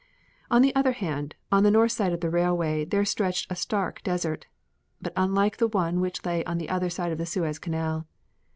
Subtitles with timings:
[0.49, 4.01] On the other hand, on the north side of the railway there stretched a stark
[4.01, 4.47] desert,
[4.99, 8.07] but unlike the one which lay on the other side of the Suez Canal.